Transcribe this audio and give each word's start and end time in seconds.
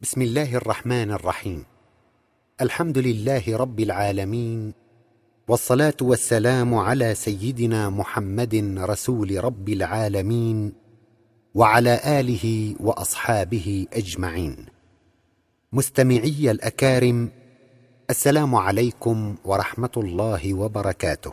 بسم 0.00 0.22
الله 0.22 0.56
الرحمن 0.56 1.10
الرحيم. 1.10 1.64
الحمد 2.60 2.98
لله 2.98 3.56
رب 3.56 3.80
العالمين 3.80 4.74
والصلاة 5.48 5.96
والسلام 6.02 6.74
على 6.74 7.14
سيدنا 7.14 7.90
محمد 7.90 8.54
رسول 8.78 9.44
رب 9.44 9.68
العالمين 9.68 10.72
وعلى 11.54 12.20
آله 12.20 12.76
وأصحابه 12.80 13.86
أجمعين. 13.92 14.66
مستمعي 15.72 16.50
الأكارم 16.50 17.30
السلام 18.10 18.54
عليكم 18.54 19.36
ورحمة 19.44 19.94
الله 19.96 20.54
وبركاته. 20.54 21.32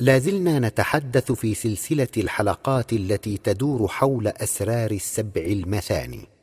لا 0.00 0.18
زلنا 0.18 0.58
نتحدث 0.58 1.32
في 1.32 1.54
سلسلة 1.54 2.14
الحلقات 2.16 2.92
التي 2.92 3.36
تدور 3.36 3.88
حول 3.88 4.28
أسرار 4.28 4.90
السبع 4.90 5.42
المثاني. 5.42 6.33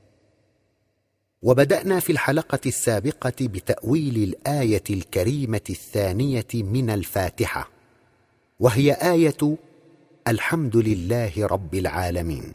وبدأنا 1.41 1.99
في 1.99 2.11
الحلقة 2.11 2.59
السابقة 2.65 3.33
بتأويل 3.41 4.17
الآية 4.23 4.83
الكريمة 4.89 5.61
الثانية 5.69 6.47
من 6.53 6.89
الفاتحة 6.89 7.69
وهي 8.59 8.93
آية 8.93 9.57
الحمد 10.27 10.77
لله 10.77 11.33
رب 11.37 11.75
العالمين. 11.75 12.53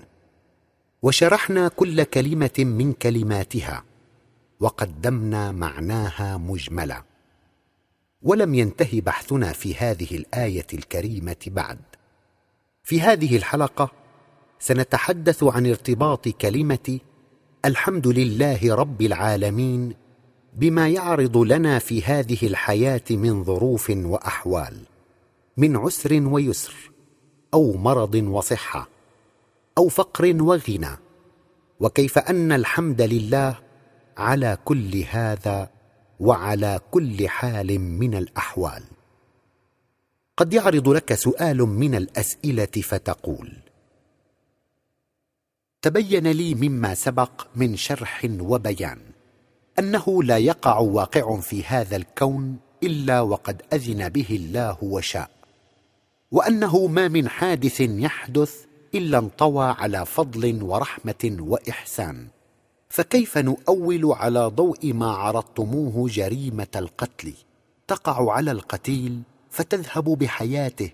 وشرحنا 1.02 1.68
كل 1.68 2.02
كلمة 2.02 2.50
من 2.58 2.92
كلماتها 2.92 3.84
وقدمنا 4.60 5.52
معناها 5.52 6.36
مجملا. 6.36 7.02
ولم 8.22 8.54
ينتهي 8.54 9.00
بحثنا 9.00 9.52
في 9.52 9.74
هذه 9.74 10.16
الآية 10.16 10.66
الكريمة 10.74 11.36
بعد. 11.46 11.78
في 12.82 13.00
هذه 13.00 13.36
الحلقة 13.36 13.90
سنتحدث 14.58 15.44
عن 15.44 15.66
ارتباط 15.66 16.28
كلمة 16.28 16.98
الحمد 17.66 18.06
لله 18.08 18.74
رب 18.74 19.02
العالمين 19.02 19.94
بما 20.54 20.88
يعرض 20.88 21.36
لنا 21.36 21.78
في 21.78 22.02
هذه 22.02 22.38
الحياة 22.42 23.02
من 23.10 23.44
ظروف 23.44 23.90
وأحوال 23.90 24.76
من 25.56 25.76
عسر 25.76 26.22
ويسر 26.22 26.74
أو 27.54 27.76
مرض 27.76 28.14
وصحة 28.14 28.88
أو 29.78 29.88
فقر 29.88 30.42
وغنى 30.42 30.96
وكيف 31.80 32.18
أن 32.18 32.52
الحمد 32.52 33.02
لله 33.02 33.58
على 34.16 34.58
كل 34.64 35.04
هذا 35.10 35.70
وعلى 36.20 36.80
كل 36.90 37.28
حال 37.28 37.78
من 37.78 38.14
الأحوال. 38.14 38.82
قد 40.36 40.54
يعرض 40.54 40.88
لك 40.88 41.14
سؤال 41.14 41.58
من 41.58 41.94
الأسئلة 41.94 42.82
فتقول 42.82 43.65
تبين 45.82 46.26
لي 46.26 46.54
مما 46.54 46.94
سبق 46.94 47.46
من 47.56 47.76
شرح 47.76 48.26
وبيان 48.40 48.98
أنه 49.78 50.22
لا 50.22 50.38
يقع 50.38 50.78
واقع 50.78 51.40
في 51.40 51.64
هذا 51.64 51.96
الكون 51.96 52.56
إلا 52.82 53.20
وقد 53.20 53.62
أذن 53.72 54.08
به 54.08 54.26
الله 54.30 54.76
وشاء 54.82 55.30
وأنه 56.30 56.86
ما 56.86 57.08
من 57.08 57.28
حادث 57.28 57.80
يحدث 57.80 58.64
إلا 58.94 59.18
انطوى 59.18 59.66
على 59.78 60.06
فضل 60.06 60.62
ورحمة 60.62 61.36
وإحسان 61.40 62.26
فكيف 62.88 63.38
نؤول 63.38 64.12
على 64.12 64.46
ضوء 64.46 64.92
ما 64.92 65.10
عرضتموه 65.10 66.08
جريمة 66.08 66.66
القتل؟ 66.76 67.32
تقع 67.88 68.32
على 68.32 68.50
القتيل 68.50 69.22
فتذهب 69.50 70.04
بحياته 70.04 70.90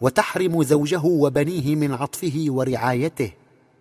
وتحرم 0.00 0.62
زوجه 0.62 1.04
وبنيه 1.04 1.76
من 1.76 1.92
عطفه 1.92 2.44
ورعايته 2.48 3.32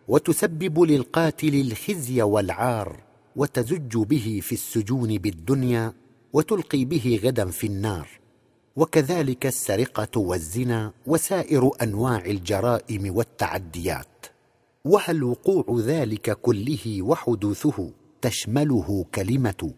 وتسبب 0.07 0.79
للقاتل 0.79 1.55
الخزي 1.55 2.21
والعار 2.21 2.99
وتزج 3.35 3.97
به 3.97 4.39
في 4.43 4.51
السجون 4.51 5.17
بالدنيا 5.17 5.93
وتلقي 6.33 6.85
به 6.85 7.19
غدا 7.23 7.45
في 7.45 7.67
النار. 7.67 8.09
وكذلك 8.75 9.45
السرقة 9.45 10.19
والزنا 10.21 10.91
وسائر 11.07 11.71
أنواع 11.81 12.25
الجرائم 12.25 13.15
والتعديات. 13.15 14.25
وهل 14.85 15.23
وقوع 15.23 15.65
ذلك 15.79 16.31
كله 16.41 17.01
وحدوثه 17.01 17.91
تشمله 18.21 19.05
كلمة 19.15 19.71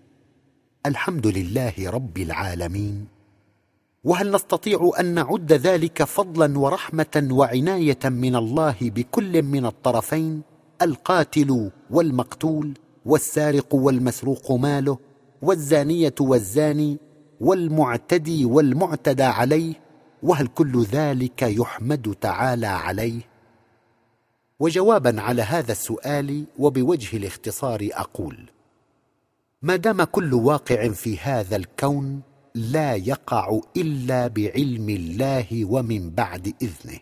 الحمد 0.86 1.28
لله 1.28 1.74
رب 1.90 2.18
العالمين. 2.18 3.19
وهل 4.04 4.32
نستطيع 4.32 4.92
أن 5.00 5.14
نعد 5.14 5.54
ذلك 5.54 6.04
فضلا 6.04 6.60
ورحمه 6.60 7.28
وعناية 7.32 8.00
من 8.06 8.36
الله 8.36 8.76
بكل 8.82 9.44
من 9.44 9.66
الطرفين؟ 9.66 10.42
القاتل 10.82 11.72
والمقتول 11.90 12.74
والسارق 13.06 13.76
والمسروق 13.76 14.52
ماله 14.52 14.98
والزانية 15.42 16.16
والزاني 16.20 16.98
والمعتدي 17.42 18.46
والمعتدى 18.46 19.24
عليه 19.24 19.74
وهل 20.24 20.48
كل 20.48 20.84
ذلك 20.84 21.42
يحمد 21.42 22.16
تعالى 22.22 22.68
عليه؟ 22.68 23.22
وجوابا 24.59 25.22
على 25.22 25.42
هذا 25.42 25.72
السؤال 25.72 26.46
وبوجه 26.59 27.18
الاختصار 27.18 27.90
أقول 27.94 28.50
ما 29.62 29.76
دام 29.76 30.04
كل 30.04 30.34
واقع 30.34 30.90
في 30.90 31.18
هذا 31.18 31.56
الكون 31.56 32.22
لا 32.56 32.96
يقع 32.96 33.60
إلا 33.78 34.28
بعلم 34.28 34.90
الله 34.90 35.66
ومن 35.66 36.10
بعد 36.10 36.54
إذنه. 36.62 37.00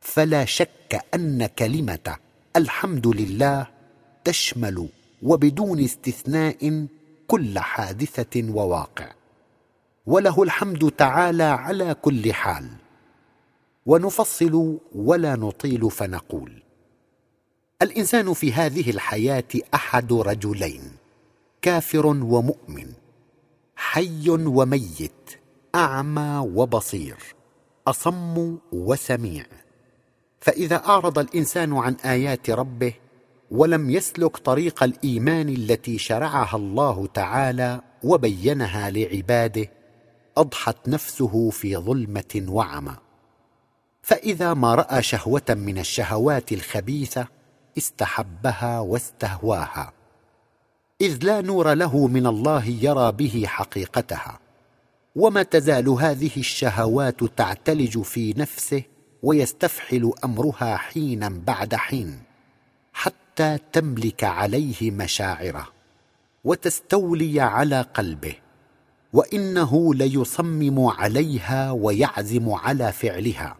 فلا 0.00 0.44
شك 0.44 1.04
أن 1.14 1.46
كلمة 1.46 2.16
الحمد 2.56 3.06
لله 3.06 3.66
تشمل 4.24 4.88
وبدون 5.22 5.80
استثناء 5.80 6.86
كل 7.28 7.58
حادثة 7.58 8.50
وواقع. 8.50 9.12
وله 10.06 10.42
الحمد 10.42 10.90
تعالى 10.90 11.42
على 11.42 11.94
كل 11.94 12.32
حال. 12.32 12.68
ونفصل 13.86 14.78
ولا 14.94 15.36
نطيل 15.36 15.90
فنقول 15.90 16.62
الإنسان 17.82 18.32
في 18.32 18.52
هذه 18.52 18.90
الحياة 18.90 19.44
أحد 19.74 20.12
رجلين 20.12 20.82
كافر 21.62 22.06
ومؤمن. 22.06 23.01
حي 23.82 24.30
وميت 24.30 25.30
أعمى 25.74 26.50
وبصير 26.54 27.16
أصم 27.86 28.58
وسميع. 28.72 29.44
فإذا 30.40 30.76
أعرض 30.76 31.18
الإنسان 31.18 31.72
عن 31.72 31.94
آيات 31.94 32.50
ربه 32.50 32.94
ولم 33.50 33.90
يسلك 33.90 34.36
طريق 34.36 34.82
الإيمان 34.82 35.48
التي 35.48 35.98
شرعها 35.98 36.56
الله 36.56 37.06
تعالى 37.06 37.80
وبينها 38.04 38.90
لعباده 38.90 39.66
أضحت 40.36 40.88
نفسه 40.88 41.50
في 41.50 41.76
ظلمة 41.76 42.44
وعمى. 42.48 42.96
فإذا 44.02 44.54
ما 44.54 44.74
رأى 44.74 45.02
شهوة 45.02 45.48
من 45.48 45.78
الشهوات 45.78 46.52
الخبيثة 46.52 47.28
استحبها 47.78 48.80
واستهواها. 48.80 49.92
إذ 51.02 51.24
لا 51.24 51.40
نور 51.40 51.74
له 51.74 52.06
من 52.06 52.26
الله 52.26 52.64
يرى 52.66 53.12
به 53.12 53.44
حقيقتها. 53.46 54.38
وما 55.16 55.42
تزال 55.42 55.88
هذه 55.88 56.30
الشهوات 56.36 57.24
تعتلج 57.24 58.00
في 58.00 58.34
نفسه 58.36 58.82
ويستفحل 59.22 60.12
أمرها 60.24 60.76
حينا 60.76 61.28
بعد 61.46 61.74
حين 61.74 62.22
حتى 62.92 63.58
تملك 63.72 64.24
عليه 64.24 64.90
مشاعره 64.90 65.68
وتستولي 66.44 67.40
على 67.40 67.80
قلبه 67.80 68.34
وإنه 69.12 69.94
ليصمم 69.94 70.86
عليها 70.86 71.70
ويعزم 71.70 72.50
على 72.50 72.92
فعلها. 72.92 73.56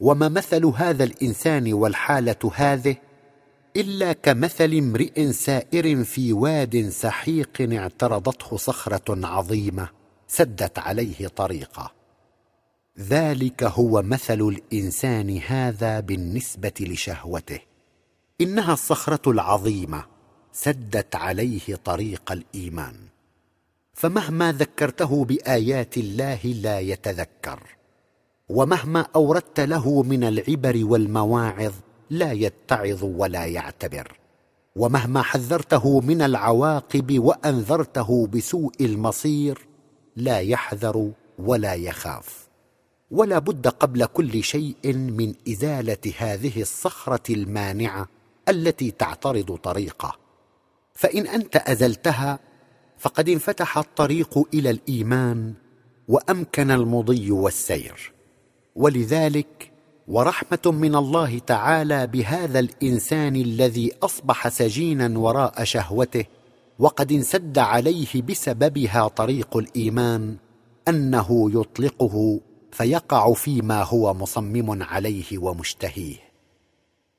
وما 0.00 0.28
مثل 0.28 0.66
هذا 0.66 1.04
الإنسان 1.04 1.72
والحالة 1.72 2.50
هذه 2.54 2.96
إلا 3.76 4.12
كمثل 4.12 4.74
امرئ 4.74 5.32
سائر 5.32 6.04
في 6.04 6.32
واد 6.32 6.88
سحيق 6.88 7.72
اعترضته 7.72 8.56
صخرة 8.56 9.26
عظيمة 9.26 9.88
سدت 10.28 10.78
عليه 10.78 11.28
طريقه 11.28 11.92
ذلك 12.98 13.62
هو 13.62 14.02
مثل 14.02 14.40
الإنسان 14.40 15.38
هذا 15.46 16.00
بالنسبة 16.00 16.72
لشهوته. 16.80 17.60
إنها 18.40 18.72
الصخرة 18.72 19.30
العظيمة 19.30 20.04
سدت 20.52 21.16
عليه 21.16 21.74
طريق 21.84 22.32
الإيمان. 22.32 22.94
فمهما 23.94 24.52
ذكرته 24.52 25.24
بآيات 25.24 25.96
الله 25.96 26.40
لا 26.44 26.80
يتذكر 26.80 27.60
ومهما 28.48 29.06
أوردت 29.16 29.60
له 29.60 30.02
من 30.02 30.24
العبر 30.24 30.84
والمواعظ 30.84 31.72
لا 32.10 32.32
يتعظ 32.32 33.04
ولا 33.04 33.46
يعتبر. 33.46 34.18
ومهما 34.76 35.22
حذرته 35.22 36.00
من 36.00 36.22
العواقب 36.22 37.18
وأنذرته 37.18 38.26
بسوء 38.26 38.72
المصير 38.80 39.66
لا 40.16 40.38
يحذر 40.38 41.10
ولا 41.38 41.74
يخاف. 41.74 42.48
ولا 43.10 43.38
بد 43.38 43.68
قبل 43.68 44.04
كل 44.06 44.42
شيء 44.42 44.92
من 44.94 45.34
إزالة 45.48 46.12
هذه 46.18 46.62
الصخرة 46.62 47.32
المانعة 47.32 48.08
التي 48.48 48.90
تعترض 48.90 49.56
طريقة. 49.56 50.18
فإن 50.94 51.26
أنت 51.26 51.56
أزلتها 51.56 52.38
فقد 52.98 53.28
انفتح 53.28 53.78
الطريق 53.78 54.38
إلى 54.54 54.70
الإيمان 54.70 55.54
وأمكن 56.08 56.70
المضي 56.70 57.30
والسير. 57.30 58.12
ولذلك 58.76 59.71
ورحمة 60.08 60.58
من 60.66 60.94
الله 60.94 61.38
تعالى 61.38 62.06
بهذا 62.06 62.58
الإنسان 62.58 63.36
الذي 63.36 63.92
أصبح 64.02 64.48
سجينا 64.48 65.18
وراء 65.18 65.64
شهوته 65.64 66.24
وقد 66.78 67.12
انسد 67.12 67.58
عليه 67.58 68.22
بسببها 68.22 69.08
طريق 69.08 69.56
الإيمان 69.56 70.36
أنه 70.88 71.50
يطلقه 71.54 72.40
فيقع 72.72 73.32
فيما 73.32 73.82
هو 73.82 74.14
مصمم 74.14 74.82
عليه 74.82 75.38
ومشتهيه. 75.38 76.16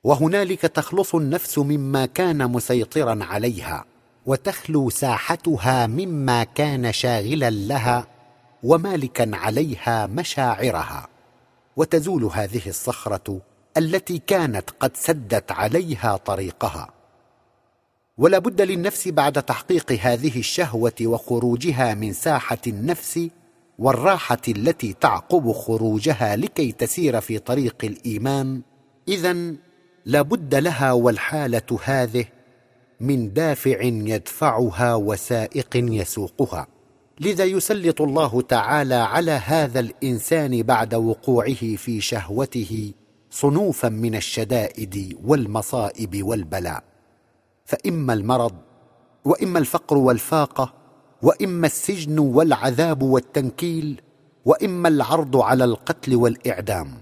وهنالك 0.04 0.60
تخلص 0.60 1.14
النفس 1.14 1.58
مما 1.58 2.06
كان 2.06 2.50
مسيطرا 2.50 3.24
عليها 3.24 3.84
وتخلو 4.26 4.90
ساحتها 4.90 5.86
مما 5.86 6.44
كان 6.44 6.92
شاغلا 6.92 7.50
لها 7.50 8.06
ومالكا 8.62 9.30
عليها 9.36 10.06
مشاعرها. 10.06 11.13
وتزول 11.76 12.24
هذه 12.24 12.68
الصخرة 12.68 13.40
التي 13.76 14.18
كانت 14.18 14.70
قد 14.80 14.96
سدت 14.96 15.52
عليها 15.52 16.16
طريقها. 16.16 16.90
ولا 18.18 18.38
بد 18.38 18.62
للنفس 18.62 19.08
بعد 19.08 19.42
تحقيق 19.42 19.92
هذه 19.92 20.38
الشهوة 20.38 20.94
وخروجها 21.02 21.94
من 21.94 22.12
ساحة 22.12 22.58
النفس 22.66 23.28
والراحة 23.78 24.42
التي 24.48 24.92
تعقب 24.92 25.52
خروجها 25.52 26.36
لكي 26.36 26.72
تسير 26.72 27.20
في 27.20 27.38
طريق 27.38 27.76
الإيمان. 27.84 28.62
اذا 29.08 29.54
لا 30.04 30.22
بد 30.22 30.54
لها 30.54 30.92
والحالة 30.92 31.78
هذه 31.84 32.24
من 33.00 33.32
دافع 33.32 33.82
يدفعها 33.82 34.94
وسائق 34.94 35.70
يسوقها. 35.74 36.73
لذا 37.20 37.44
يسلط 37.44 38.00
الله 38.00 38.40
تعالى 38.40 38.94
على 38.94 39.30
هذا 39.30 39.80
الإنسان 39.80 40.62
بعد 40.62 40.94
وقوعه 40.94 41.76
في 41.76 42.00
شهوته 42.00 42.92
صنوفا 43.30 43.88
من 43.88 44.14
الشدائد 44.14 45.18
والمصائب 45.24 46.22
والبلاء. 46.22 46.84
فإما 47.64 48.12
المرض 48.12 48.54
وإما 49.24 49.58
الفقر 49.58 49.96
والفاقة 49.96 50.74
وإما 51.22 51.66
السجن 51.66 52.18
والعذاب 52.18 53.02
والتنكيل 53.02 54.00
وإما 54.44 54.88
العرض 54.88 55.36
على 55.36 55.64
القتل 55.64 56.16
والإعدام. 56.16 56.94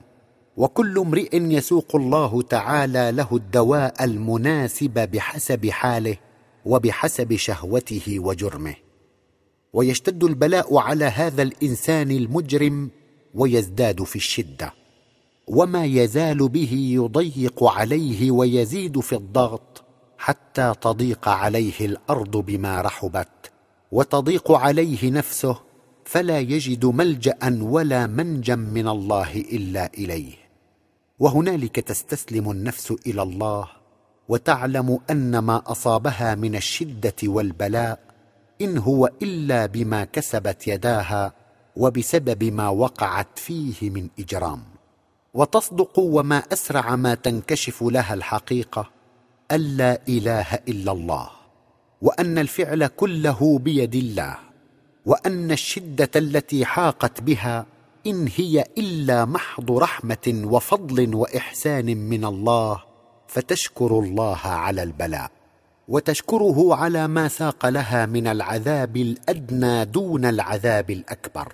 وكل 0.56 0.98
امرئ 0.98 1.36
يسوق 1.36 1.96
الله 1.96 2.42
تعالى 2.42 3.12
له 3.12 3.28
الدواء 3.32 4.04
المناسب 4.04 5.10
بحسب 5.10 5.66
حاله 5.66 6.16
وبحسب 6.64 7.36
شهوته 7.36 8.18
وجرمه. 8.18 8.74
ويشتد 9.72 10.24
البلاء 10.24 10.76
على 10.76 11.04
هذا 11.04 11.42
الإنسان 11.42 12.10
المجرم 12.10 12.90
ويزداد 13.34 14.02
في 14.02 14.16
الشدة. 14.16 14.72
وما 15.46 15.84
يزال 15.84 16.48
به 16.48 16.72
يضيق 16.94 17.64
عليه 17.64 18.30
ويزيد 18.30 19.00
في 19.00 19.16
الضغط 19.16 19.84
حتى 20.19 20.74
تضيق 20.80 21.28
عليه 21.28 21.80
الأرض 21.80 22.36
بما 22.36 22.80
رحبت. 22.80 23.28
وتضيق 23.92 24.52
عليه 24.52 25.10
نفسه 25.10 25.56
فلا 26.04 26.40
يجد 26.40 26.84
ملجأ 26.84 27.58
ولا 27.62 28.06
منجا 28.06 28.54
من 28.56 28.88
الله 28.88 29.36
إلا 29.36 29.90
إليه. 29.94 30.32
وهنالك 31.19 31.76
تستسلم 31.80 32.50
النفس 32.50 32.94
إلى 33.06 33.22
الله 33.22 33.69
وتعلم 34.28 34.98
أن 35.10 35.38
ما 35.38 35.62
أصابها 35.66 36.34
من 36.34 36.56
الشدة 36.56 37.14
والبلاء 37.24 38.11
إن 38.62 38.78
هو 38.78 39.10
إلا 39.22 39.66
بما 39.66 40.04
كسبت 40.04 40.68
يداها 40.68 41.32
وبسبب 41.76 42.44
ما 42.44 42.68
وقعت 42.68 43.38
فيه 43.38 43.90
من 43.90 44.08
إجرام. 44.18 44.62
وتصدق 45.34 45.98
وما 45.98 46.42
أسرع 46.52 46.96
ما 46.96 47.14
تنكشف 47.14 47.82
لها 47.82 48.14
الحقيقة 48.14 48.90
أن 49.52 49.60
لا 49.60 50.00
إله 50.08 50.54
إلا 50.68 50.92
الله 50.92 51.30
وأن 52.02 52.38
الفعل 52.38 52.86
كله 52.86 53.58
بيد 53.58 53.94
الله 53.94 54.38
وأن 55.06 55.50
الشدة 55.50 56.10
التي 56.16 56.64
حاقت 56.64 57.20
بها 57.20 57.66
إن 58.06 58.28
هي 58.36 58.64
إلا 58.78 59.24
محض 59.24 59.72
رحمة 59.72 60.42
وفضل 60.44 61.14
وإحسان 61.14 61.96
من 61.96 62.24
الله 62.24 62.82
فتشكر 63.28 63.98
الله 63.98 64.38
على 64.38 64.82
البلاء. 64.82 65.30
وتشكره 65.88 66.75
على 66.75 67.08
ما 67.08 67.29
ساق 67.29 67.67
لها 67.67 68.06
من 68.06 68.26
العذاب 68.26 68.96
الأدنى 68.96 69.84
دون 69.84 70.25
العذاب 70.25 70.90
الأكبر. 70.90 71.52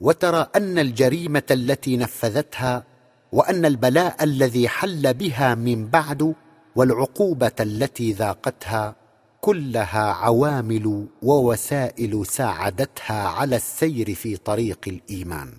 وترى 0.00 0.46
أن 0.56 0.78
الجريمة 0.78 1.42
التي 1.50 1.96
نفذتها 1.96 2.84
وأن 3.32 3.64
البلاء 3.64 4.24
الذي 4.24 4.68
حل 4.68 5.14
بها 5.14 5.54
من 5.54 5.86
بعد 5.86 6.34
والعقوبة 6.76 7.52
التي 7.60 8.12
ذاقتها 8.12 8.96
كلها 9.40 10.12
عوامل 10.12 11.06
ووسائل 11.22 12.26
ساعدتها 12.26 13.28
على 13.28 13.56
السير 13.56 14.14
في 14.14 14.36
طريق 14.36 14.78
الإيمان. 14.86 15.52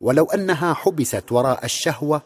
ولو 0.00 0.24
أنها 0.24 0.74
حبست 0.74 1.32
وراء 1.32 1.64
الشهوة 1.64 2.22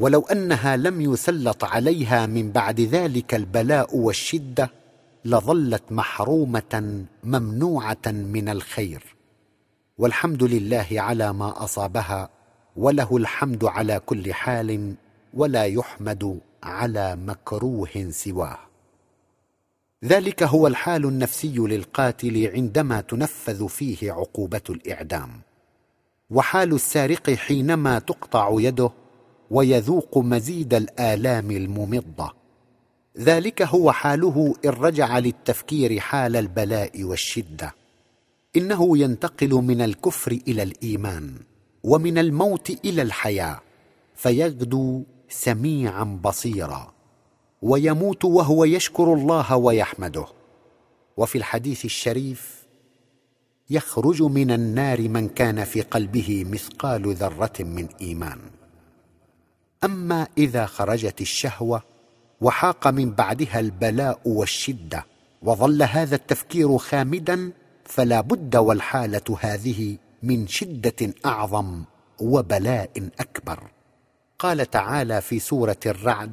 ولو 0.00 0.20
أنها 0.20 0.76
لم 0.76 1.00
يسلط 1.00 1.64
عليها 1.64 2.26
من 2.26 2.52
بعد 2.52 2.80
ذلك 2.80 3.34
البلاء 3.34 3.96
والشدة 3.96 4.70
لظلت 5.24 5.82
محرومة 5.90 7.04
ممنوعة 7.24 8.06
من 8.06 8.48
الخير. 8.48 9.16
والحمد 9.98 10.42
لله 10.42 10.86
على 10.90 11.32
ما 11.32 11.64
أصابها 11.64 12.28
وله 12.76 13.16
الحمد 13.16 13.64
على 13.64 14.00
كل 14.06 14.34
حال 14.34 14.94
ولا 15.34 15.64
يحمد 15.64 16.40
على 16.62 17.16
مكروه 17.16 18.10
سواه. 18.10 18.58
ذلك 20.04 20.42
هو 20.42 20.66
الحال 20.66 21.04
النفسي 21.04 21.54
للقاتل 21.58 22.50
عندما 22.54 23.00
تنفذ 23.00 23.68
فيه 23.68 24.12
عقوبة 24.12 24.62
الإعدام. 24.70 25.30
وحال 26.30 26.72
السارق 26.72 27.30
حينما 27.30 27.98
تقطع 27.98 28.50
يده 28.52 28.90
ويذوق 29.50 30.18
مزيد 30.18 30.74
الآلام 30.74 31.50
الممضة. 31.50 32.32
ذلك 33.18 33.62
هو 33.62 33.92
حاله 33.92 34.54
إن 34.64 34.70
رجع 34.70 35.18
للتفكير 35.18 36.00
حال 36.00 36.36
البلاء 36.36 37.04
والشدة. 37.04 37.74
إنه 38.56 38.98
ينتقل 38.98 39.50
من 39.50 39.80
الكفر 39.80 40.32
إلى 40.48 40.62
الإيمان 40.62 41.34
ومن 41.82 42.18
الموت 42.18 42.70
إلى 42.84 43.02
الحياة 43.02 43.60
فيغدو 44.14 45.02
سميعا 45.28 46.04
بصيرا 46.04 46.92
ويموت 47.62 48.24
وهو 48.24 48.64
يشكر 48.64 49.14
الله 49.14 49.56
ويحمده. 49.56 50.26
وفي 51.16 51.38
الحديث 51.38 51.84
الشريف 51.84 52.66
يخرج 53.70 54.22
من 54.22 54.50
النار 54.50 55.08
من 55.08 55.28
كان 55.28 55.64
في 55.64 55.80
قلبه 55.80 56.44
مثقال 56.48 57.14
ذرة 57.14 57.52
من 57.60 57.88
إيمان. 58.00 58.38
أما 59.84 60.28
إذا 60.38 60.66
خرجت 60.66 61.20
الشهوة 61.20 61.82
وحاق 62.40 62.88
من 62.88 63.10
بعدها 63.10 63.60
البلاء 63.60 64.20
والشدة 64.24 65.06
وظل 65.42 65.82
هذا 65.82 66.16
التفكير 66.16 66.78
خامدا 66.78 67.52
فلا 67.84 68.20
بد 68.20 68.56
والحالة 68.56 69.38
هذه 69.40 69.96
من 70.22 70.46
شدة 70.46 71.14
أعظم 71.26 71.84
وبلاء 72.20 72.90
أكبر. 73.20 73.70
قال 74.38 74.70
تعالى 74.70 75.20
في 75.20 75.38
سورة 75.38 75.80
الرعد 75.86 76.32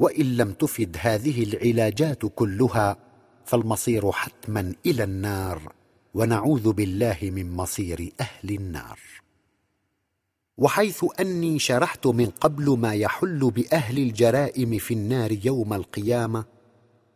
وإن 0.00 0.36
لم 0.36 0.52
تفد 0.52 0.96
هذه 1.00 1.42
العلاجات 1.42 2.22
كلها 2.34 2.96
فالمصير 3.44 4.12
حتما 4.12 4.74
إلى 4.86 5.04
النار 5.04 5.72
ونعوذ 6.14 6.72
بالله 6.72 7.18
من 7.22 7.50
مصير 7.56 8.12
أهل 8.20 8.54
النار. 8.54 8.98
وحيث 10.58 11.04
أني 11.20 11.58
شرحت 11.58 12.06
من 12.06 12.26
قبل 12.26 12.78
ما 12.78 12.94
يحل 12.94 13.50
بأهل 13.50 13.98
الجرائم 13.98 14.78
في 14.78 14.94
النار 14.94 15.38
يوم 15.44 15.72
القيامة 15.72 16.44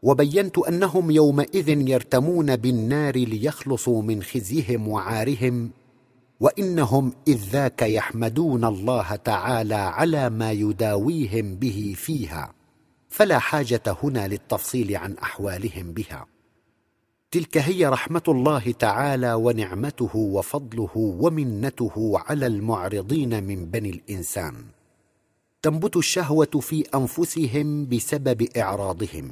وبينت 0.03 0.59
أنهم 0.59 1.11
يومئذ 1.11 1.69
يرتمون 1.89 2.57
بالنار 2.57 3.17
ليخلصوا 3.17 4.03
من 4.03 4.23
خزيهم 4.23 4.89
وعارهم 4.89 5.71
وإنهم 6.41 7.13
إذ 7.29 7.37
ذاك 7.37 7.83
يحمدون 7.83 8.65
الله 8.65 9.17
تعالى 9.17 9.75
على 9.75 10.31
ما 10.31 10.53
يداويهم 10.53 11.55
به 11.55 11.95
فيها. 11.97 12.64
فلا 13.15 13.39
حاجة 13.39 13.83
هنا 14.03 14.29
للتفصيل 14.29 14.97
عن 14.97 15.13
أحوالهم 15.13 15.93
بها. 15.93 16.27
تلك 17.31 17.59
هي 17.59 17.87
رحمة 17.87 18.23
الله 18.29 18.73
تعالى 18.73 19.35
ونعمته 19.35 20.17
وفضله 20.17 20.91
ومنته 20.97 22.13
على 22.15 22.47
المعرضين 22.47 23.45
من 23.45 23.67
بني 23.67 23.91
الإنسان. 23.91 24.55
تنبت 25.63 25.97
الشهوة 25.97 26.51
في 26.61 26.85
أنفسهم 26.95 27.89
بسبب 27.89 28.49
إعراضهم. 28.57 29.31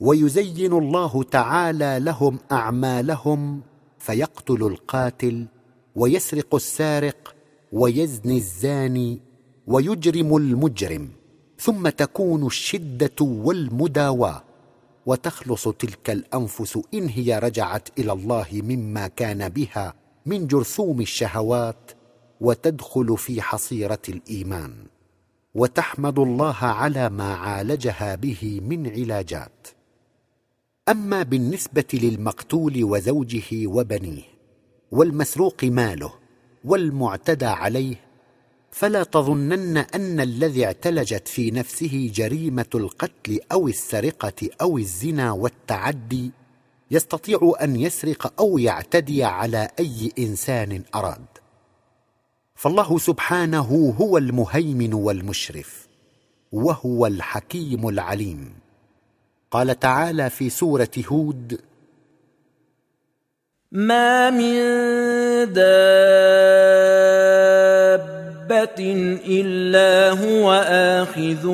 ويزين 0.00 0.72
الله 0.72 1.22
تعالى 1.22 1.98
لهم 2.00 2.38
أعمالهم 2.52 3.60
فيقتل 3.98 4.62
القاتل 4.62 5.46
ويسرق 5.96 6.54
السارق 6.54 7.34
ويزني 7.72 8.36
الزاني 8.36 9.20
ويجرم 9.66 10.36
المجرم. 10.36 11.19
ثم 11.60 11.88
تكون 11.88 12.46
الشدة 12.46 13.20
والمداواه 13.20 14.42
وتخلص 15.06 15.68
تلك 15.68 16.10
الأنفس 16.10 16.78
إن 16.94 17.08
هي 17.08 17.38
رجعت 17.38 17.88
إلى 17.98 18.12
الله 18.12 18.46
مما 18.52 19.06
كان 19.08 19.48
بها 19.48 19.94
من 20.26 20.46
جرثوم 20.46 21.00
الشهوات 21.00 21.90
وتدخل 22.40 23.16
في 23.18 23.42
حصيرة 23.42 24.02
الإيمان 24.08 24.74
وتحمد 25.54 26.18
الله 26.18 26.56
على 26.56 27.08
ما 27.10 27.34
عالجها 27.34 28.14
به 28.14 28.60
من 28.62 28.86
علاجات. 28.86 29.68
أما 30.88 31.22
بالنسبة 31.22 31.84
للمقتول 31.94 32.84
وزوجه 32.84 33.66
وبنيه 33.66 34.22
والمسروق 34.90 35.64
ماله 35.64 36.12
والمعتدى 36.64 37.46
عليه 37.46 37.96
فلا 38.70 39.02
تظنن 39.02 39.76
أن 39.76 40.20
الذي 40.20 40.64
اعتلجت 40.64 41.28
في 41.28 41.50
نفسه 41.50 42.10
جريمة 42.14 42.66
القتل 42.74 43.40
أو 43.52 43.68
السرقة 43.68 44.48
أو 44.60 44.78
الزنا 44.78 45.32
والتعدي 45.32 46.30
يستطيع 46.90 47.52
أن 47.62 47.76
يسرق 47.76 48.40
أو 48.40 48.58
يعتدي 48.58 49.24
على 49.24 49.68
أي 49.78 50.12
إنسان 50.18 50.82
أراد. 50.94 51.26
فالله 52.54 52.98
سبحانه 52.98 53.94
هو 54.00 54.18
المهيمن 54.18 54.94
والمشرف 54.94 55.88
وهو 56.52 57.06
الحكيم 57.06 57.88
العليم. 57.88 58.54
قال 59.50 59.80
تعالى 59.80 60.30
في 60.30 60.50
سورة 60.50 60.90
هود 61.06 61.60
ما 63.72 64.30
من 64.30 64.52
دابة 65.52 67.00
الا 68.52 70.10
هو 70.10 70.52
اخذ 71.02 71.48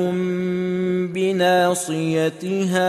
بناصيتها 1.13 2.87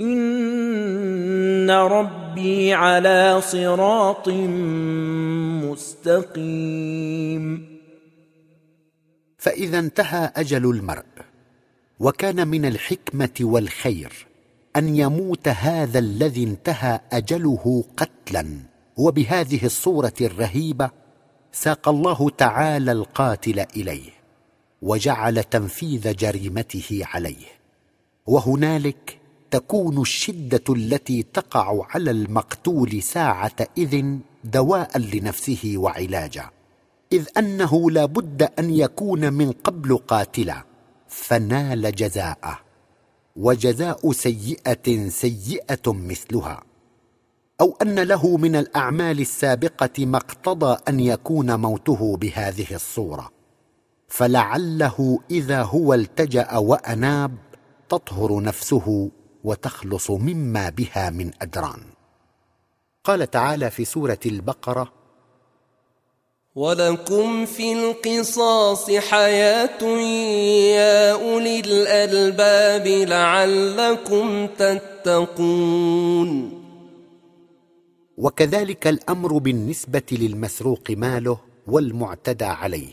ان 0.00 1.70
ربي 1.70 2.74
على 2.74 3.40
صراط 3.40 4.28
مستقيم 5.64 7.66
فاذا 9.38 9.78
انتهى 9.78 10.32
أجل 10.36 10.70
المرء 10.70 11.04
وكان 12.00 12.48
من 12.48 12.64
الحكمه 12.64 13.34
والخير 13.40 14.26
ان 14.76 14.96
يموت 14.96 15.48
هذا 15.48 15.98
الذي 15.98 16.44
انتهى 16.44 17.00
اجله 17.12 17.84
قتلا. 17.96 18.46
وبهذه 18.96 19.66
الصورة 19.66 20.12
الرهيبه 20.20 20.90
ساق 21.58 21.88
الله 21.88 22.30
تعالى 22.30 22.92
القاتل 22.92 23.60
إليه 23.60 24.10
وجعل 24.82 25.44
تنفيذ 25.44 26.14
جريمته 26.14 27.00
عليه. 27.04 27.46
وهنالك 28.26 29.18
تكون 29.50 30.00
الشدة 30.00 30.74
التي 30.74 31.22
تقع 31.22 31.86
على 31.90 32.10
المقتول 32.10 33.02
ساعة 33.02 33.56
إذن 33.78 34.20
دواء 34.44 34.98
لنفسه 34.98 35.74
وعلاجا 35.76 36.50
إذ 37.12 37.26
أنه 37.38 37.90
لا 37.90 38.04
بد 38.04 38.42
أن 38.58 38.70
يكون 38.70 39.32
من 39.32 39.52
قبل 39.52 39.96
قاتلا 39.96 40.64
فنال 41.08 41.94
جزاءه. 41.94 42.60
وجزاء 43.36 44.12
سيئة 44.12 45.08
سيئة 45.08 45.92
مثلها. 45.92 46.62
أو 47.60 47.76
أن 47.82 47.98
له 48.00 48.36
من 48.36 48.56
الأعمال 48.56 49.20
السابقة 49.20 50.06
ما 50.06 50.16
اقتضى 50.16 50.78
أن 50.88 51.00
يكون 51.00 51.60
موته 51.60 52.16
بهذه 52.16 52.74
الصورة. 52.74 53.36
فلعله 54.08 55.18
إذا 55.30 55.62
هو 55.62 55.94
التجأ 55.94 56.56
وأناب 56.56 57.36
تطهر 57.88 58.42
نفسه 58.42 59.10
وتخلص 59.44 60.10
مما 60.10 60.68
بها 60.68 61.10
من 61.10 61.30
ادران 61.42 61.80
قال 63.04 63.30
تعالى 63.30 63.70
في 63.70 63.84
سورة 63.84 64.18
البقرة 64.26 64.92
ولكم 66.54 67.46
في 67.46 67.72
القصاص 67.72 68.90
حياه 68.90 69.82
يا 70.76 71.12
اولي 71.12 71.60
الالباب 71.60 72.86
لعلكم 72.86 74.46
تتقون 74.46 76.16
وكذلك 78.18 78.86
الأمر 78.86 79.38
بالنسبة 79.38 80.02
للمسروق 80.12 80.90
ماله 80.90 81.38
والمعتدى 81.66 82.44
عليه. 82.44 82.92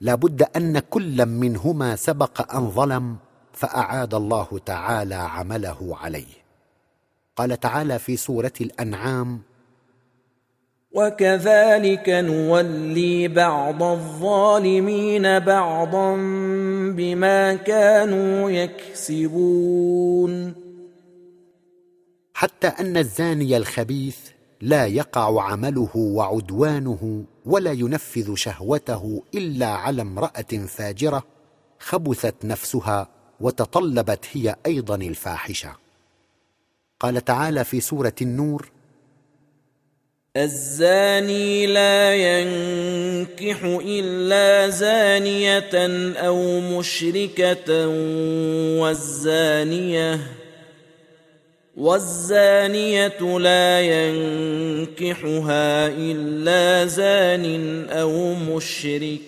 لا 0.00 0.14
بد 0.14 0.42
أن 0.42 0.78
كلا 0.78 1.24
منهما 1.24 1.96
سبق 1.96 2.54
أن 2.54 2.70
ظلم 2.70 3.16
فأعاد 3.52 4.14
الله 4.14 4.60
تعالى 4.66 5.14
عمله 5.14 5.96
عليه. 5.96 6.40
قال 7.36 7.60
تعالى 7.60 7.98
في 7.98 8.16
سورة 8.16 8.52
الأنعام 8.60 9.40
وكذلك 10.92 12.08
نولي 12.08 13.28
بعض 13.28 13.82
الظالمين 13.82 15.38
بعضا 15.38 16.16
بما 16.96 17.54
كانوا 17.54 18.50
يكسبون. 18.50 20.32
حتى 22.34 22.66
أن 22.66 22.96
الزاني 22.96 23.56
الخبيث 23.56 24.18
لا 24.60 24.86
يقع 24.86 25.42
عمله 25.42 25.90
وعدوانه 25.96 27.24
ولا 27.46 27.72
ينفذ 27.72 28.34
شهوته 28.34 29.22
إلا 29.34 29.66
على 29.66 30.02
امرأة 30.02 30.66
فاجرة 30.68 31.22
خبثت 31.78 32.34
نفسها 32.44 33.08
وتطلبت 33.40 34.24
هي 34.32 34.56
أيضا 34.66 34.94
الفاحشة. 34.94 35.76
قال 37.00 37.24
تعالى 37.24 37.64
في 37.64 37.80
سورة 37.80 38.14
النور 38.22 38.70
الزاني 40.36 41.66
لا 41.66 42.14
ينكح 42.14 43.64
إلا 43.64 44.68
زانية 44.68 45.72
أو 46.16 46.60
مشركة 46.60 47.88
والزانية 48.80 50.20
والزانية 51.80 53.38
لا 53.38 53.80
ينكحها 53.80 55.28
إلا 55.86 56.86
زان 56.86 57.84
أو 57.88 58.34
مشرك 58.34 59.20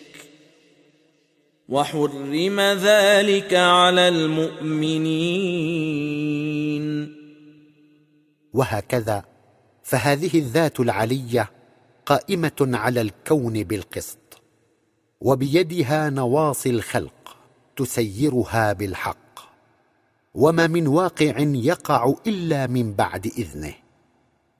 وحرم 1.68 2.60
ذلك 2.60 3.54
على 3.54 4.08
المؤمنين. 4.08 5.12
وهكذا 8.52 9.24
فهذه 9.82 10.38
الذات 10.38 10.80
العلية 10.80 11.50
قائمة 12.06 12.70
على 12.72 13.00
الكون 13.00 13.62
بالقسط 13.62 14.42
وبيدها 15.20 16.10
نواصي 16.10 16.70
الخلق 16.70 17.36
تسيرها 17.76 18.72
بالحق. 18.72 19.21
وما 20.34 20.66
من 20.66 20.86
واقع 20.86 21.34
يقع 21.38 22.14
إلا 22.26 22.66
من 22.66 22.92
بعد 22.92 23.26
إذنه. 23.26 23.74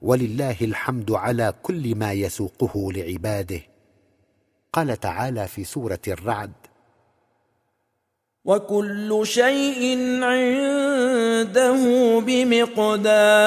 ولله 0.03 0.57
الحمد 0.61 1.11
على 1.11 1.55
كل 1.63 1.95
ما 1.95 2.13
يسوقه 2.13 2.93
لعباده. 2.93 3.61
قال 4.73 5.01
تعالى 5.01 5.49
في 5.49 5.65
سورة 5.65 5.99
الرعد 6.09 6.53
وكل 8.45 9.21
شيء 9.25 9.99
عنده 10.23 11.77
بمقدار. 12.21 13.45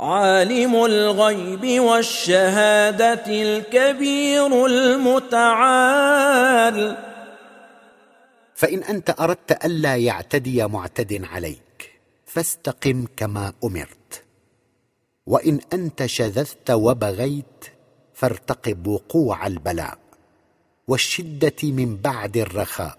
عالم 0.00 0.84
الغيب 0.84 1.80
والشهادة 1.80 3.24
الكبير 3.26 4.66
المتعال. 4.66 5.52
فإن 8.62 8.82
أنت 8.82 9.20
أردت 9.20 9.64
ألا 9.64 9.96
يعتدي 9.96 10.66
معتد 10.66 11.24
عليك 11.24 12.00
فاستقم 12.26 13.04
كما 13.16 13.52
أمرت. 13.64 14.24
وإن 15.26 15.60
أنت 15.72 16.06
شذذت 16.06 16.70
وبغيت 16.70 17.64
فارتقب 18.14 18.86
وقوع 18.86 19.46
البلاء 19.46 19.98
والشدة 20.88 21.56
من 21.62 21.96
بعد 21.96 22.36
الرخاء. 22.36 22.98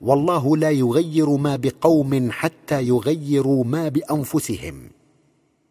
والله 0.00 0.56
لا 0.56 0.70
يغير 0.70 1.30
ما 1.30 1.56
بقوم 1.56 2.30
حتى 2.30 2.82
يغيروا 2.82 3.64
ما 3.64 3.88
بأنفسهم. 3.88 4.90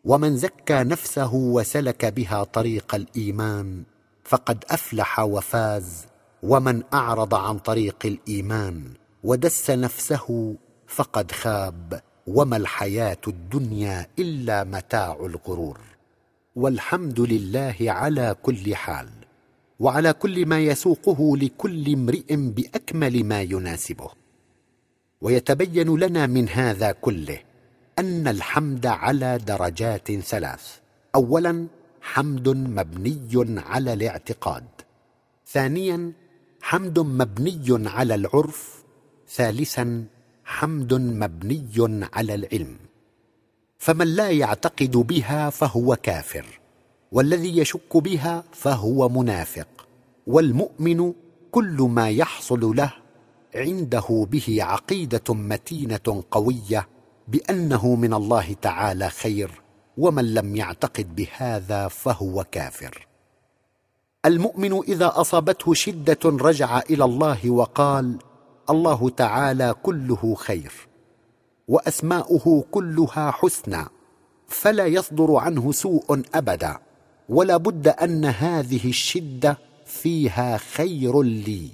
ومن 0.03 0.37
زكى 0.37 0.83
نفسه 0.83 1.33
وسلك 1.33 2.05
بها 2.05 2.43
طريق 2.43 2.95
الإيمان 2.95 3.83
فقد 4.23 4.65
أفلح 4.69 5.19
وفاز. 5.19 6.05
ومن 6.43 6.83
أعرض 6.93 7.33
عن 7.33 7.57
طريق 7.57 8.05
الإيمان 8.05 9.00
ودس 9.23 9.69
نفسه 9.69 10.55
فقد 10.87 11.31
خاب 11.31 12.01
وما 12.27 12.57
الحياة 12.57 13.17
الدنيا 13.27 14.07
إلا 14.19 14.63
متاع 14.63 15.17
الغرور. 15.25 15.79
والحمد 16.55 17.19
لله 17.19 17.75
على 17.81 18.35
كل 18.43 18.75
حال 18.75 19.09
وعلى 19.79 20.13
كل 20.13 20.45
ما 20.45 20.59
يسوقه 20.59 21.37
لكل 21.37 21.93
امرئ 21.93 22.35
بأكمل 22.35 23.23
ما 23.23 23.41
يناسبه. 23.41 24.09
ويتبين 25.21 25.99
لنا 25.99 26.27
من 26.27 26.49
هذا 26.49 26.91
كله 26.91 27.39
أن 27.99 28.27
الحمد 28.27 28.85
على 28.85 29.37
درجات 29.37 30.11
ثلاث. 30.11 30.79
اولا 31.15 31.67
حمد 32.01 32.49
مبني 32.49 33.59
على 33.59 33.93
الاعتقاد. 33.93 34.67
ثانيا 35.47 36.11
حمد 36.61 36.99
مبني 36.99 37.89
على 37.89 38.15
العرف 38.15 38.80
ثالثا 39.35 40.05
حمد 40.45 40.93
مبني 40.93 41.65
على 42.13 42.35
العلم. 42.35 42.75
فمن 43.77 44.07
لا 44.07 44.29
يعتقد 44.29 44.91
بها 44.91 45.49
فهو 45.49 45.95
كافر 45.95 46.45
والذي 47.11 47.57
يشك 47.57 47.97
بها 47.97 48.43
فهو 48.51 49.09
منافق. 49.09 49.67
والمؤمن 50.27 51.13
كل 51.51 51.77
ما 51.89 52.09
يحصل 52.09 52.75
له 52.75 52.93
عنده 53.55 54.27
به 54.31 54.57
عقيدة 54.59 55.33
متينة 55.33 56.23
قوية 56.31 56.87
بأنه 57.27 57.95
من 57.95 58.13
الله 58.13 58.55
تعالى 58.61 59.09
خير 59.09 59.61
ومن 59.97 60.33
لم 60.33 60.55
يعتقد 60.55 61.15
بهذا 61.15 61.87
فهو 61.87 62.45
كافر. 62.51 63.07
المؤمن 64.25 64.73
إذا 64.73 65.11
أصابته 65.15 65.73
شدة 65.73 66.19
رجع 66.25 66.79
إلى 66.89 67.03
الله 67.03 67.49
وقال 67.49 68.17
الله 68.71 69.09
تعالى 69.09 69.75
كله 69.83 70.35
خير 70.35 70.73
وأسماؤه 71.67 72.63
كلها 72.71 73.31
حسنى 73.31 73.85
فلا 74.47 74.85
يصدر 74.85 75.35
عنه 75.35 75.71
سوء 75.71 76.21
أبدا 76.33 76.79
ولا 77.29 77.57
بد 77.57 77.87
أن 77.87 78.25
هذه 78.25 78.89
الشدة 78.89 79.57
فيها 79.85 80.57
خير 80.57 81.21
لي. 81.21 81.69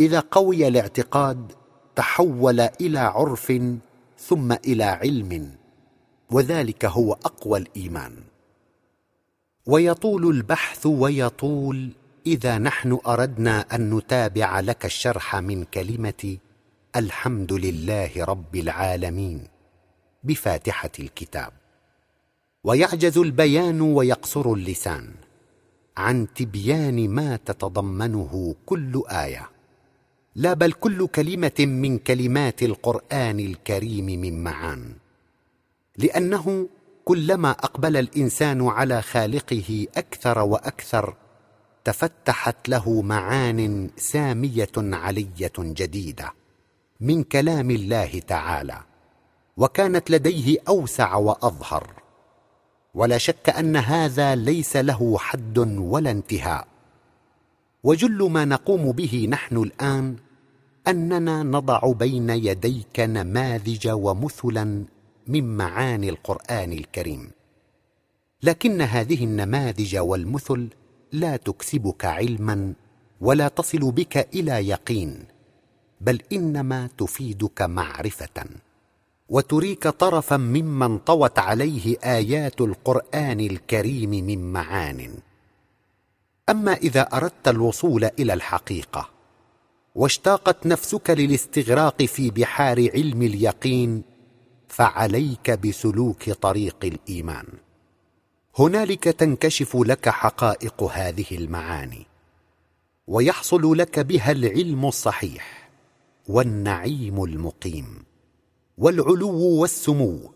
إذا 0.00 0.20
قوي 0.30 0.68
الاعتقاد 0.68 1.52
تحول 1.96 2.60
إلى 2.60 2.98
عرف 2.98 3.52
ثم 4.18 4.52
إلى 4.52 4.84
علم 4.84 5.50
وذلك 6.30 6.84
هو 6.84 7.12
أقوى 7.12 7.58
الإيمان. 7.58 8.12
ويطول 9.66 10.26
البحث 10.36 10.86
ويطول 10.86 11.90
إذا 12.26 12.58
نحن 12.58 12.98
أردنا 13.06 13.60
أن 13.74 13.94
نتابع 13.94 14.60
لك 14.60 14.84
الشرح 14.84 15.36
من 15.36 15.64
كلمة 15.64 16.36
الحمد 16.96 17.52
لله 17.52 18.24
رب 18.24 18.56
العالمين 18.56 19.44
بفاتحة 20.24 20.90
الكتاب. 20.98 21.52
ويعجز 22.64 23.18
البيان 23.18 23.80
ويقصر 23.80 24.52
اللسان 24.52 25.10
عن 25.96 26.26
تبيان 26.34 27.08
ما 27.10 27.36
تتضمنه 27.36 28.54
كل 28.66 29.02
آية. 29.10 29.50
لا 30.34 30.52
بل 30.52 30.72
كل 30.72 31.06
كلمة 31.06 31.58
من 31.58 31.98
كلمات 31.98 32.62
القرآن 32.62 33.40
الكريم 33.40 34.06
من 34.06 34.42
معان. 34.42 34.94
لأنه 35.98 36.68
كلما 37.04 37.50
أقبل 37.50 37.96
الإنسان 37.96 38.68
على 38.68 39.02
خالقه 39.02 39.86
أكثر 39.96 40.38
وأكثر 40.38 41.14
تفتحت 41.84 42.68
له 42.68 43.02
معان 43.02 43.90
سامية 43.96 44.72
علية 44.76 45.52
جديدة 45.58 46.32
من 47.00 47.22
كلام 47.22 47.70
الله 47.70 48.18
تعالى 48.18 48.80
وكانت 49.56 50.10
لديه 50.10 50.58
أوسع 50.68 51.14
وأظهر. 51.14 51.90
ولا 52.94 53.18
شك 53.18 53.50
أن 53.50 53.76
هذا 53.76 54.34
ليس 54.34 54.76
له 54.76 55.18
حد 55.18 55.58
ولا 55.78 56.10
انتهاء. 56.10 56.66
وجل 57.84 58.30
ما 58.30 58.44
نقوم 58.44 58.92
به 58.92 59.26
نحن 59.30 59.56
الآن 59.56 60.16
أننا 60.88 61.42
نضع 61.42 61.92
بين 61.92 62.30
يديك 62.30 63.00
نماذج 63.00 63.88
ومثلا 63.88 64.84
من 65.26 65.56
معاني 65.56 66.08
القرآن 66.08 66.72
الكريم. 66.72 67.30
لكن 68.42 68.80
هذه 68.80 69.24
النماذج 69.24 69.96
والمثل 69.96 70.68
لا 71.12 71.36
تكسبك 71.36 72.04
علما 72.04 72.72
ولا 73.20 73.48
تصل 73.48 73.92
بك 73.92 74.28
إلى 74.34 74.68
يقين 74.68 75.24
بل 76.00 76.22
إنما 76.32 76.88
تفيدك 76.98 77.62
معرفة 77.62 78.44
وتريك 79.28 79.88
طرفا 79.88 80.36
ممن 80.36 80.98
طوت 80.98 81.38
عليه 81.38 81.96
آيات 82.04 82.60
القرآن 82.60 83.40
الكريم 83.40 84.10
من 84.10 84.52
معان. 84.52 85.14
أما 86.48 86.72
إذا 86.72 87.00
أردت 87.00 87.48
الوصول 87.48 88.04
إلى 88.04 88.32
الحقيقة 88.32 89.08
واشتاقت 89.94 90.66
نفسك 90.66 91.10
للاستغراق 91.10 92.02
في 92.02 92.30
بحار 92.30 92.90
علم 92.94 93.22
اليقين 93.22 94.02
فعليك 94.68 95.50
بسلوك 95.50 96.30
طريق 96.30 96.76
الإيمان. 96.84 97.46
هنالك 98.58 99.04
تنكشف 99.04 99.76
لك 99.76 100.08
حقائق 100.08 100.82
هذه 100.82 101.26
المعاني 101.32 102.06
ويحصل 103.06 103.78
لك 103.78 103.98
بها 103.98 104.32
العلم 104.32 104.86
الصحيح 104.86 105.70
والنعيم 106.28 107.24
المقيم 107.24 108.04
والعلو 108.78 109.60
والسمو 109.60 110.32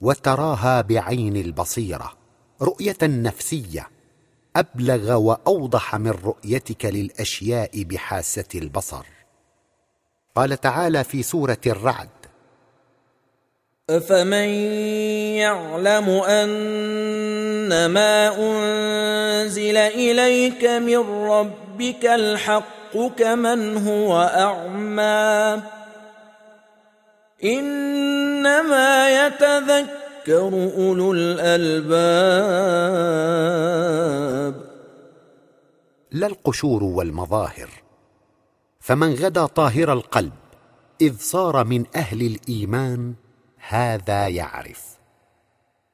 وتراها 0.00 0.80
بعين 0.80 1.36
البصيرة 1.36 2.12
رؤية 2.62 2.98
نفسية 3.02 3.88
أبلغ 4.56 5.12
وأوضح 5.12 5.96
من 5.96 6.10
رؤيتك 6.10 6.84
للأشياء 6.84 7.82
بحاسة 7.82 8.44
البصر. 8.54 9.06
قال 10.34 10.60
تعالى 10.60 11.04
في 11.04 11.22
سورة 11.22 11.60
الرعد 11.66 12.17
أفمن 13.90 14.48
يعلم 15.40 16.08
أن 16.10 17.86
ما 17.86 18.36
أنزل 18.36 19.76
إليك 19.76 20.64
من 20.64 20.98
ربك 21.28 22.04
الحق 22.04 22.96
كمن 23.16 23.76
هو 23.76 24.20
أعمى 24.20 25.62
إنما 27.44 29.26
يتذكر 29.26 30.70
أولو 30.76 31.12
الألباب 31.12 31.88
لا 36.12 36.26
القشور 36.26 36.84
والمظاهر 36.84 37.68
فمن 38.80 39.14
غدا 39.14 39.46
طاهر 39.46 39.92
القلب 39.92 40.32
إذ 41.00 41.14
صار 41.18 41.64
من 41.64 41.84
أهل 41.96 42.20
الإيمان 42.20 43.14
هذا 43.68 44.28
يعرف. 44.28 44.98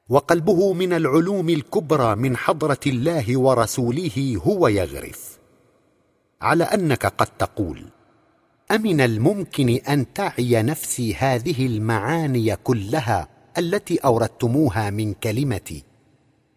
وقلبه 0.09 0.73
من 0.73 0.93
العلوم 0.93 1.49
الكبرى 1.49 2.15
من 2.15 2.37
حضرة 2.37 2.79
الله 2.87 3.39
ورسوله 3.39 4.41
هو 4.43 4.67
يغرف. 4.67 5.39
على 6.41 6.63
أنك 6.63 7.05
قد 7.05 7.27
تقول 7.27 7.85
أمن 8.71 9.01
الممكن 9.01 9.69
أن 9.69 10.13
تعي 10.13 10.61
نفسي 10.61 11.15
هذه 11.15 11.65
المعاني 11.65 12.55
كلها 12.55 13.27
التي 13.57 13.97
أوردتموها 13.97 14.89
من 14.89 15.13
كلمه 15.13 15.81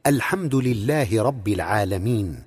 الحمد 0.06 0.54
لله 0.54 1.22
رب 1.22 1.48
العالمين. 1.48 2.42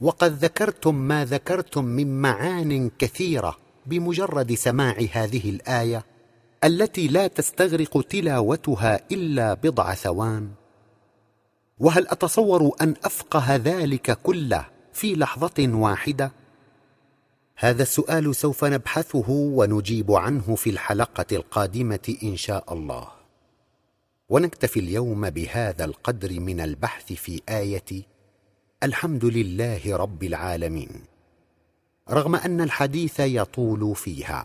وقد 0.00 0.32
ذكرتم 0.32 0.94
ما 0.94 1.24
ذكرتم 1.24 1.84
من 1.84 2.20
معان 2.20 2.90
كثيرة 2.98 3.56
بمجرد 3.86 4.54
سماع 4.54 4.96
هذه 5.12 5.50
الآية. 5.50 6.04
التي 6.64 7.08
لا 7.08 7.26
تستغرق 7.26 8.00
تلاوتها 8.00 9.00
إلا 9.12 9.54
بضع 9.54 9.94
ثوان 9.94 10.50
وهل 11.78 12.08
أتصور 12.08 12.76
أن 12.80 12.94
أفقه 13.04 13.56
ذلك 13.56 14.18
كله 14.22 14.66
في 14.92 15.14
لحظة 15.14 15.68
واحدة؟ 15.74 16.32
هذا 17.56 17.82
السؤال 17.82 18.36
سوف 18.36 18.64
نبحثه 18.64 19.30
ونجيب 19.30 20.12
عنه 20.12 20.54
في 20.54 20.70
الحلقة 20.70 21.26
القادمة 21.32 22.16
إن 22.22 22.36
شاء 22.36 22.72
الله. 22.72 23.08
ونكتفي 24.28 24.80
اليوم 24.80 25.30
بهذا 25.30 25.84
القدر 25.84 26.40
من 26.40 26.60
البحث 26.60 27.12
في 27.12 27.42
آية 27.48 28.02
الحمد 28.82 29.24
لله 29.24 29.96
رب 29.96 30.22
العالمين. 30.22 31.04
رغم 32.10 32.36
أن 32.36 32.60
الحديث 32.60 33.20
يطول 33.20 33.96
فيها. 33.96 34.44